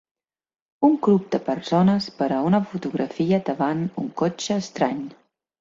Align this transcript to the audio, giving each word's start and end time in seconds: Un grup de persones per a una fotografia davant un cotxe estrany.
Un 0.87 0.95
grup 1.07 1.27
de 1.35 1.41
persones 1.49 2.09
per 2.21 2.29
a 2.37 2.41
una 2.47 2.63
fotografia 2.73 3.41
davant 3.53 3.87
un 4.05 4.11
cotxe 4.23 4.63
estrany. 4.67 5.07